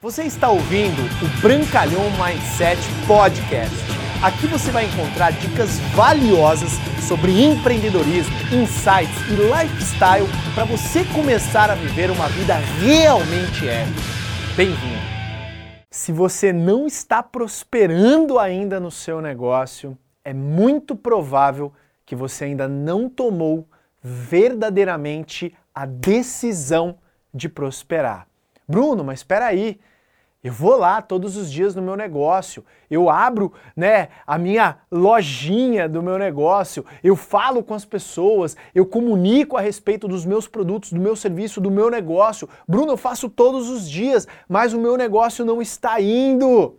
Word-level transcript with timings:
Você 0.00 0.22
está 0.22 0.48
ouvindo 0.48 1.02
o 1.02 1.42
Brancalhão 1.42 2.04
Mindset 2.12 2.80
Podcast. 3.04 3.74
Aqui 4.22 4.46
você 4.46 4.70
vai 4.70 4.84
encontrar 4.84 5.32
dicas 5.32 5.80
valiosas 5.92 6.70
sobre 7.08 7.32
empreendedorismo, 7.42 8.32
insights 8.54 9.18
e 9.28 9.34
lifestyle 9.34 10.28
para 10.54 10.64
você 10.66 11.04
começar 11.12 11.68
a 11.68 11.74
viver 11.74 12.12
uma 12.12 12.28
vida 12.28 12.54
realmente 12.80 13.68
épica. 13.68 14.00
Bem-vindo! 14.56 15.02
Se 15.90 16.12
você 16.12 16.52
não 16.52 16.86
está 16.86 17.20
prosperando 17.20 18.38
ainda 18.38 18.78
no 18.78 18.92
seu 18.92 19.20
negócio, 19.20 19.98
é 20.24 20.32
muito 20.32 20.94
provável 20.94 21.72
que 22.06 22.14
você 22.14 22.44
ainda 22.44 22.68
não 22.68 23.08
tomou 23.08 23.68
verdadeiramente 24.00 25.52
a 25.74 25.84
decisão 25.84 26.98
de 27.34 27.48
prosperar. 27.48 28.28
Bruno, 28.68 29.02
mas 29.02 29.20
espera 29.20 29.46
aí. 29.46 29.80
Eu 30.42 30.52
vou 30.52 30.76
lá 30.76 31.02
todos 31.02 31.36
os 31.36 31.50
dias 31.50 31.74
no 31.74 31.82
meu 31.82 31.96
negócio, 31.96 32.64
eu 32.88 33.10
abro, 33.10 33.52
né, 33.76 34.08
a 34.24 34.38
minha 34.38 34.78
lojinha 34.88 35.88
do 35.88 36.00
meu 36.00 36.16
negócio, 36.16 36.84
eu 37.02 37.16
falo 37.16 37.60
com 37.60 37.74
as 37.74 37.84
pessoas, 37.84 38.56
eu 38.72 38.86
comunico 38.86 39.56
a 39.56 39.60
respeito 39.60 40.06
dos 40.06 40.24
meus 40.24 40.46
produtos, 40.46 40.92
do 40.92 41.00
meu 41.00 41.16
serviço, 41.16 41.60
do 41.60 41.72
meu 41.72 41.90
negócio. 41.90 42.48
Bruno, 42.68 42.92
eu 42.92 42.96
faço 42.96 43.28
todos 43.28 43.68
os 43.68 43.90
dias, 43.90 44.28
mas 44.48 44.72
o 44.72 44.80
meu 44.80 44.96
negócio 44.96 45.44
não 45.44 45.60
está 45.60 46.00
indo. 46.00 46.76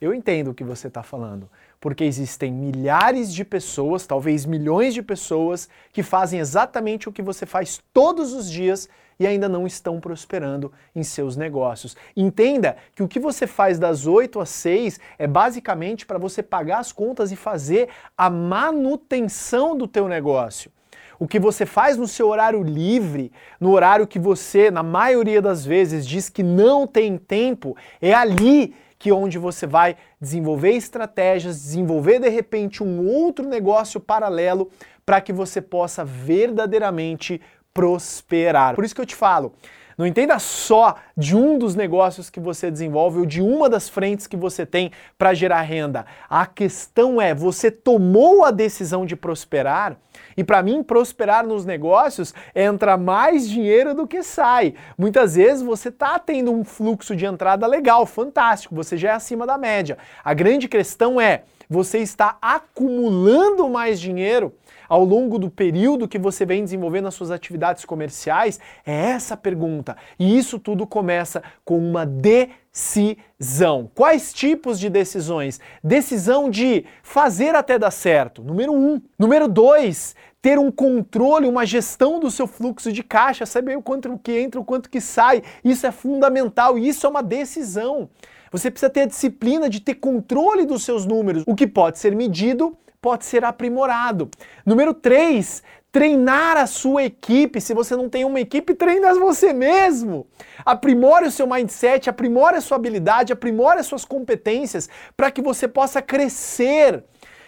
Eu 0.00 0.12
entendo 0.12 0.50
o 0.50 0.54
que 0.54 0.64
você 0.64 0.88
está 0.88 1.02
falando, 1.04 1.48
porque 1.80 2.04
existem 2.04 2.52
milhares 2.52 3.32
de 3.32 3.44
pessoas, 3.44 4.06
talvez 4.06 4.44
milhões 4.44 4.94
de 4.94 5.02
pessoas, 5.02 5.68
que 5.92 6.02
fazem 6.02 6.40
exatamente 6.40 7.08
o 7.08 7.12
que 7.12 7.22
você 7.22 7.46
faz 7.46 7.82
todos 7.92 8.32
os 8.32 8.50
dias 8.50 8.88
e 9.18 9.26
ainda 9.26 9.48
não 9.48 9.66
estão 9.66 10.00
prosperando 10.00 10.72
em 10.94 11.02
seus 11.02 11.36
negócios. 11.36 11.96
Entenda 12.16 12.76
que 12.94 13.02
o 13.02 13.08
que 13.08 13.18
você 13.18 13.46
faz 13.46 13.78
das 13.78 14.06
8 14.06 14.40
às 14.40 14.50
6 14.50 15.00
é 15.18 15.26
basicamente 15.26 16.04
para 16.04 16.18
você 16.18 16.42
pagar 16.42 16.78
as 16.78 16.92
contas 16.92 17.32
e 17.32 17.36
fazer 17.36 17.88
a 18.16 18.28
manutenção 18.28 19.76
do 19.76 19.86
teu 19.86 20.08
negócio. 20.08 20.70
O 21.18 21.26
que 21.26 21.40
você 21.40 21.64
faz 21.64 21.96
no 21.96 22.06
seu 22.06 22.28
horário 22.28 22.62
livre, 22.62 23.32
no 23.58 23.72
horário 23.72 24.06
que 24.06 24.18
você, 24.18 24.70
na 24.70 24.82
maioria 24.82 25.40
das 25.40 25.64
vezes, 25.64 26.06
diz 26.06 26.28
que 26.28 26.42
não 26.42 26.86
tem 26.86 27.16
tempo, 27.16 27.74
é 28.02 28.12
ali 28.12 28.74
que 29.06 29.12
onde 29.12 29.38
você 29.38 29.68
vai 29.68 29.96
desenvolver 30.20 30.72
estratégias, 30.72 31.62
desenvolver 31.62 32.18
de 32.18 32.28
repente 32.28 32.82
um 32.82 33.06
outro 33.06 33.46
negócio 33.48 34.00
paralelo 34.00 34.68
para 35.04 35.20
que 35.20 35.32
você 35.32 35.62
possa 35.62 36.04
verdadeiramente 36.04 37.40
prosperar. 37.72 38.74
Por 38.74 38.84
isso 38.84 38.96
que 38.96 39.00
eu 39.00 39.06
te 39.06 39.14
falo, 39.14 39.52
não 39.96 40.06
entenda 40.06 40.38
só 40.38 40.96
de 41.16 41.34
um 41.34 41.58
dos 41.58 41.74
negócios 41.74 42.28
que 42.28 42.38
você 42.38 42.70
desenvolve 42.70 43.20
ou 43.20 43.26
de 43.26 43.40
uma 43.40 43.68
das 43.68 43.88
frentes 43.88 44.26
que 44.26 44.36
você 44.36 44.66
tem 44.66 44.92
para 45.16 45.32
gerar 45.32 45.62
renda. 45.62 46.04
A 46.28 46.44
questão 46.44 47.20
é, 47.20 47.34
você 47.34 47.70
tomou 47.70 48.44
a 48.44 48.50
decisão 48.50 49.06
de 49.06 49.16
prosperar? 49.16 49.96
E 50.36 50.44
para 50.44 50.62
mim, 50.62 50.82
prosperar 50.82 51.46
nos 51.46 51.64
negócios 51.64 52.34
é 52.54 52.64
entrar 52.64 52.98
mais 52.98 53.48
dinheiro 53.48 53.94
do 53.94 54.06
que 54.06 54.22
sai. 54.22 54.74
Muitas 54.98 55.34
vezes 55.34 55.62
você 55.62 55.88
está 55.88 56.18
tendo 56.18 56.52
um 56.52 56.64
fluxo 56.64 57.16
de 57.16 57.24
entrada 57.24 57.66
legal, 57.66 58.04
fantástico, 58.04 58.74
você 58.74 58.96
já 58.96 59.10
é 59.10 59.12
acima 59.12 59.46
da 59.46 59.56
média. 59.56 59.96
A 60.22 60.34
grande 60.34 60.68
questão 60.68 61.20
é, 61.20 61.44
você 61.68 61.98
está 61.98 62.36
acumulando 62.40 63.68
mais 63.68 64.00
dinheiro 64.00 64.54
ao 64.88 65.04
longo 65.04 65.38
do 65.38 65.50
período 65.50 66.08
que 66.08 66.18
você 66.18 66.46
vem 66.46 66.62
desenvolvendo 66.62 67.08
as 67.08 67.14
suas 67.14 67.30
atividades 67.30 67.84
comerciais? 67.84 68.60
É 68.84 68.94
essa 69.10 69.34
a 69.34 69.36
pergunta. 69.36 69.96
E 70.18 70.38
isso 70.38 70.58
tudo 70.58 70.86
começa 70.86 71.42
com 71.64 71.78
uma 71.78 72.06
decisão. 72.06 73.90
Quais 73.94 74.32
tipos 74.32 74.78
de 74.78 74.88
decisões? 74.88 75.60
Decisão 75.82 76.48
de 76.48 76.84
fazer 77.02 77.54
até 77.54 77.78
dar 77.78 77.90
certo, 77.90 78.42
número 78.42 78.72
um. 78.72 79.00
Número 79.18 79.48
dois, 79.48 80.14
ter 80.40 80.58
um 80.60 80.70
controle, 80.70 81.48
uma 81.48 81.66
gestão 81.66 82.20
do 82.20 82.30
seu 82.30 82.46
fluxo 82.46 82.92
de 82.92 83.02
caixa, 83.02 83.44
saber 83.44 83.76
o 83.76 83.82
quanto 83.82 84.16
que 84.18 84.38
entra, 84.38 84.60
o 84.60 84.64
quanto 84.64 84.88
que 84.88 85.00
sai. 85.00 85.42
Isso 85.64 85.86
é 85.86 85.90
fundamental 85.90 86.78
isso 86.78 87.06
é 87.06 87.10
uma 87.10 87.22
decisão. 87.22 88.08
Você 88.52 88.70
precisa 88.70 88.90
ter 88.90 89.02
a 89.02 89.06
disciplina 89.06 89.68
de 89.68 89.80
ter 89.80 89.94
controle 89.94 90.64
dos 90.64 90.84
seus 90.84 91.04
números, 91.04 91.44
o 91.46 91.54
que 91.54 91.66
pode 91.66 91.98
ser 91.98 92.14
medido 92.14 92.76
pode 93.00 93.24
ser 93.24 93.44
aprimorado. 93.44 94.28
Número 94.64 94.92
3, 94.92 95.62
treinar 95.92 96.56
a 96.56 96.66
sua 96.66 97.04
equipe. 97.04 97.60
Se 97.60 97.72
você 97.72 97.94
não 97.94 98.08
tem 98.08 98.24
uma 98.24 98.40
equipe, 98.40 98.74
treine 98.74 99.06
você 99.14 99.52
mesmo. 99.52 100.26
Aprimore 100.64 101.26
o 101.26 101.30
seu 101.30 101.46
mindset, 101.46 102.10
aprimore 102.10 102.56
a 102.56 102.60
sua 102.60 102.76
habilidade, 102.76 103.32
aprimore 103.32 103.78
as 103.78 103.86
suas 103.86 104.04
competências 104.04 104.88
para 105.16 105.30
que 105.30 105.40
você 105.40 105.68
possa 105.68 106.02
crescer. 106.02 107.04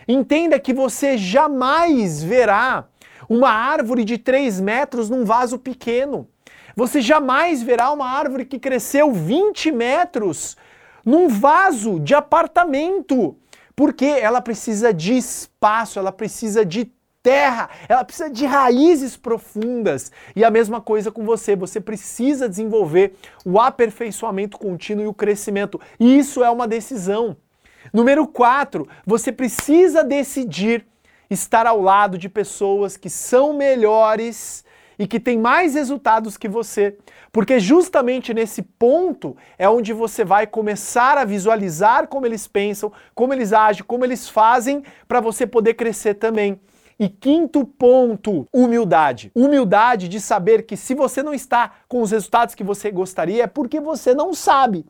Entenda 0.06 0.58
que 0.58 0.72
você 0.72 1.18
jamais 1.18 2.22
verá 2.22 2.86
uma 3.28 3.50
árvore 3.50 4.04
de 4.04 4.16
3 4.16 4.60
metros 4.60 5.10
num 5.10 5.24
vaso 5.24 5.58
pequeno. 5.58 6.28
Você 6.74 7.00
jamais 7.00 7.62
verá 7.62 7.90
uma 7.90 8.08
árvore 8.08 8.44
que 8.44 8.58
cresceu 8.58 9.12
20 9.12 9.72
metros 9.72 10.56
num 11.08 11.26
vaso 11.26 11.98
de 11.98 12.14
apartamento. 12.14 13.34
Porque 13.74 14.04
ela 14.04 14.42
precisa 14.42 14.92
de 14.92 15.16
espaço, 15.16 15.98
ela 15.98 16.12
precisa 16.12 16.66
de 16.66 16.92
terra, 17.22 17.70
ela 17.88 18.04
precisa 18.04 18.28
de 18.28 18.44
raízes 18.44 19.16
profundas. 19.16 20.12
E 20.36 20.44
a 20.44 20.50
mesma 20.50 20.82
coisa 20.82 21.10
com 21.10 21.24
você, 21.24 21.56
você 21.56 21.80
precisa 21.80 22.46
desenvolver 22.46 23.14
o 23.42 23.58
aperfeiçoamento 23.58 24.58
contínuo 24.58 25.04
e 25.04 25.08
o 25.08 25.14
crescimento. 25.14 25.80
E 25.98 26.18
isso 26.18 26.44
é 26.44 26.50
uma 26.50 26.68
decisão. 26.68 27.38
Número 27.90 28.26
4, 28.26 28.86
você 29.06 29.32
precisa 29.32 30.04
decidir 30.04 30.86
estar 31.30 31.66
ao 31.66 31.80
lado 31.80 32.18
de 32.18 32.28
pessoas 32.28 32.98
que 32.98 33.08
são 33.08 33.54
melhores 33.54 34.62
e 34.98 35.06
que 35.06 35.20
têm 35.20 35.38
mais 35.38 35.74
resultados 35.74 36.36
que 36.36 36.48
você. 36.48 36.96
Porque 37.30 37.60
justamente 37.60 38.34
nesse 38.34 38.62
ponto 38.62 39.36
é 39.56 39.68
onde 39.68 39.92
você 39.92 40.24
vai 40.24 40.46
começar 40.46 41.16
a 41.16 41.24
visualizar 41.24 42.08
como 42.08 42.26
eles 42.26 42.46
pensam, 42.46 42.92
como 43.14 43.32
eles 43.32 43.52
agem, 43.52 43.84
como 43.84 44.04
eles 44.04 44.28
fazem, 44.28 44.82
para 45.06 45.20
você 45.20 45.46
poder 45.46 45.74
crescer 45.74 46.14
também. 46.14 46.60
E 46.98 47.08
quinto 47.08 47.64
ponto, 47.64 48.48
humildade. 48.52 49.30
Humildade 49.32 50.08
de 50.08 50.20
saber 50.20 50.62
que 50.62 50.76
se 50.76 50.94
você 50.94 51.22
não 51.22 51.32
está 51.32 51.70
com 51.86 52.02
os 52.02 52.10
resultados 52.10 52.56
que 52.56 52.64
você 52.64 52.90
gostaria, 52.90 53.44
é 53.44 53.46
porque 53.46 53.78
você 53.78 54.12
não 54.14 54.34
sabe 54.34 54.84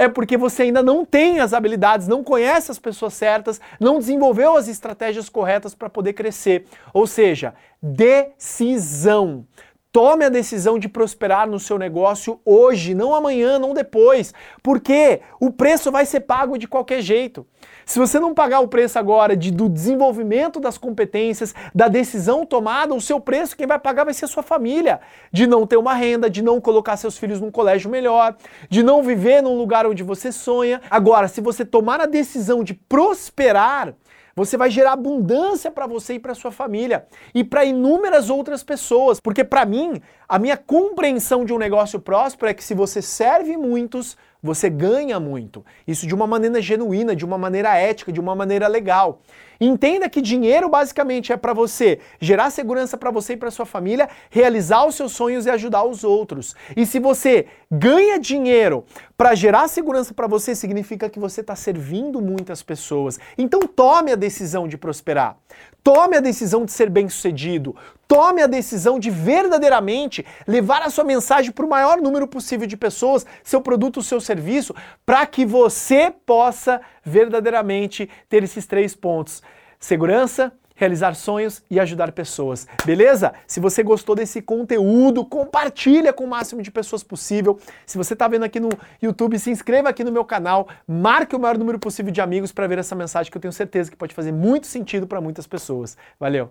é 0.00 0.08
porque 0.08 0.38
você 0.38 0.62
ainda 0.62 0.82
não 0.82 1.04
tem 1.04 1.40
as 1.40 1.52
habilidades, 1.52 2.08
não 2.08 2.24
conhece 2.24 2.70
as 2.70 2.78
pessoas 2.78 3.12
certas, 3.12 3.60
não 3.78 3.98
desenvolveu 3.98 4.56
as 4.56 4.66
estratégias 4.66 5.28
corretas 5.28 5.74
para 5.74 5.90
poder 5.90 6.14
crescer. 6.14 6.64
Ou 6.94 7.06
seja, 7.06 7.52
decisão. 7.82 9.44
Tome 9.92 10.24
a 10.24 10.28
decisão 10.28 10.78
de 10.78 10.88
prosperar 10.88 11.48
no 11.48 11.58
seu 11.58 11.76
negócio 11.76 12.40
hoje, 12.44 12.94
não 12.94 13.12
amanhã, 13.12 13.58
não 13.58 13.74
depois, 13.74 14.32
porque 14.62 15.20
o 15.40 15.50
preço 15.50 15.90
vai 15.90 16.06
ser 16.06 16.20
pago 16.20 16.56
de 16.56 16.68
qualquer 16.68 17.02
jeito. 17.02 17.44
Se 17.84 17.98
você 17.98 18.20
não 18.20 18.32
pagar 18.32 18.60
o 18.60 18.68
preço 18.68 19.00
agora 19.00 19.36
de, 19.36 19.50
do 19.50 19.68
desenvolvimento 19.68 20.60
das 20.60 20.78
competências, 20.78 21.52
da 21.74 21.88
decisão 21.88 22.46
tomada, 22.46 22.94
o 22.94 23.00
seu 23.00 23.18
preço 23.18 23.56
quem 23.56 23.66
vai 23.66 23.80
pagar 23.80 24.04
vai 24.04 24.14
ser 24.14 24.26
a 24.26 24.28
sua 24.28 24.44
família. 24.44 25.00
De 25.32 25.44
não 25.44 25.66
ter 25.66 25.76
uma 25.76 25.92
renda, 25.92 26.30
de 26.30 26.40
não 26.40 26.60
colocar 26.60 26.96
seus 26.96 27.18
filhos 27.18 27.40
num 27.40 27.50
colégio 27.50 27.90
melhor, 27.90 28.36
de 28.68 28.84
não 28.84 29.02
viver 29.02 29.42
num 29.42 29.58
lugar 29.58 29.86
onde 29.86 30.04
você 30.04 30.30
sonha. 30.30 30.80
Agora, 30.88 31.26
se 31.26 31.40
você 31.40 31.64
tomar 31.64 32.00
a 32.00 32.06
decisão 32.06 32.62
de 32.62 32.74
prosperar, 32.74 33.92
você 34.34 34.56
vai 34.56 34.70
gerar 34.70 34.92
abundância 34.92 35.70
para 35.70 35.86
você 35.86 36.14
e 36.14 36.18
para 36.18 36.34
sua 36.34 36.50
família 36.50 37.06
e 37.34 37.42
para 37.42 37.64
inúmeras 37.64 38.30
outras 38.30 38.62
pessoas, 38.62 39.20
porque 39.20 39.44
para 39.44 39.64
mim, 39.64 40.00
a 40.28 40.38
minha 40.38 40.56
compreensão 40.56 41.44
de 41.44 41.52
um 41.52 41.58
negócio 41.58 42.00
próspero 42.00 42.50
é 42.50 42.54
que 42.54 42.64
se 42.64 42.74
você 42.74 43.02
serve 43.02 43.56
muitos, 43.56 44.16
você 44.42 44.70
ganha 44.70 45.20
muito. 45.20 45.64
Isso 45.86 46.06
de 46.06 46.14
uma 46.14 46.26
maneira 46.26 46.60
genuína, 46.62 47.14
de 47.14 47.24
uma 47.24 47.36
maneira 47.36 47.76
ética, 47.76 48.12
de 48.12 48.20
uma 48.20 48.34
maneira 48.34 48.66
legal. 48.68 49.20
Entenda 49.60 50.08
que 50.08 50.22
dinheiro 50.22 50.70
basicamente 50.70 51.32
é 51.32 51.36
para 51.36 51.52
você 51.52 51.98
gerar 52.18 52.48
segurança 52.48 52.96
para 52.96 53.10
você 53.10 53.34
e 53.34 53.36
para 53.36 53.50
sua 53.50 53.66
família, 53.66 54.08
realizar 54.30 54.86
os 54.86 54.94
seus 54.94 55.12
sonhos 55.12 55.44
e 55.44 55.50
ajudar 55.50 55.84
os 55.84 56.02
outros. 56.02 56.56
E 56.74 56.86
se 56.86 56.98
você 56.98 57.46
ganha 57.70 58.18
dinheiro 58.18 58.86
para 59.18 59.34
gerar 59.34 59.68
segurança 59.68 60.14
para 60.14 60.26
você, 60.26 60.54
significa 60.54 61.10
que 61.10 61.18
você 61.18 61.42
está 61.42 61.54
servindo 61.54 62.22
muitas 62.22 62.62
pessoas. 62.62 63.18
Então 63.36 63.60
tome 63.60 64.12
a 64.12 64.16
decisão 64.16 64.66
de 64.66 64.78
prosperar. 64.78 65.36
Tome 65.82 66.16
a 66.16 66.20
decisão 66.20 66.64
de 66.64 66.72
ser 66.72 66.88
bem-sucedido. 66.88 67.76
Tome 68.08 68.42
a 68.42 68.46
decisão 68.46 68.98
de 68.98 69.08
verdadeiramente 69.08 70.26
levar 70.46 70.82
a 70.82 70.90
sua 70.90 71.04
mensagem 71.04 71.52
para 71.52 71.64
o 71.64 71.68
maior 71.68 72.00
número 72.00 72.26
possível 72.26 72.66
de 72.66 72.76
pessoas, 72.76 73.24
seu 73.44 73.60
produto, 73.60 74.02
seu 74.02 74.20
serviço, 74.20 74.74
para 75.06 75.24
que 75.26 75.46
você 75.46 76.12
possa 76.26 76.80
verdadeiramente 77.10 78.08
ter 78.28 78.42
esses 78.42 78.66
três 78.66 78.94
pontos: 78.94 79.42
segurança, 79.78 80.52
realizar 80.80 81.14
sonhos 81.14 81.62
e 81.70 81.78
ajudar 81.78 82.10
pessoas. 82.12 82.66
Beleza? 82.86 83.34
Se 83.46 83.60
você 83.60 83.82
gostou 83.82 84.16
desse 84.16 84.40
conteúdo, 84.40 85.26
compartilha 85.26 86.10
com 86.10 86.24
o 86.24 86.28
máximo 86.28 86.62
de 86.62 86.70
pessoas 86.70 87.02
possível. 87.02 87.58
Se 87.84 87.98
você 87.98 88.14
está 88.14 88.26
vendo 88.26 88.44
aqui 88.44 88.58
no 88.58 88.70
YouTube, 89.02 89.38
se 89.38 89.50
inscreva 89.50 89.90
aqui 89.90 90.02
no 90.02 90.10
meu 90.10 90.24
canal, 90.24 90.68
marque 90.88 91.36
o 91.36 91.38
maior 91.38 91.58
número 91.58 91.78
possível 91.78 92.10
de 92.10 92.22
amigos 92.22 92.50
para 92.50 92.66
ver 92.66 92.78
essa 92.78 92.94
mensagem 92.94 93.30
que 93.30 93.36
eu 93.36 93.42
tenho 93.42 93.52
certeza 93.52 93.90
que 93.90 93.96
pode 93.96 94.14
fazer 94.14 94.32
muito 94.32 94.66
sentido 94.66 95.06
para 95.06 95.20
muitas 95.20 95.46
pessoas. 95.46 95.98
Valeu! 96.18 96.50